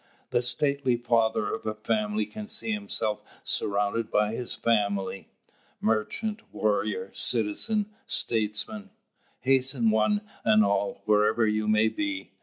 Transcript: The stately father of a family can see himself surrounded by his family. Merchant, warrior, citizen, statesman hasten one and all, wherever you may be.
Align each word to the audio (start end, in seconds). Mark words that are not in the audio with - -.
The 0.31 0.41
stately 0.41 0.95
father 0.97 1.53
of 1.53 1.67
a 1.67 1.75
family 1.75 2.25
can 2.25 2.47
see 2.47 2.71
himself 2.71 3.21
surrounded 3.43 4.09
by 4.09 4.33
his 4.33 4.51
family. 4.55 5.29
Merchant, 5.79 6.41
warrior, 6.51 7.11
citizen, 7.13 7.85
statesman 8.07 8.89
hasten 9.41 9.91
one 9.91 10.21
and 10.43 10.65
all, 10.65 11.03
wherever 11.05 11.45
you 11.45 11.67
may 11.67 11.87
be. 11.87 12.31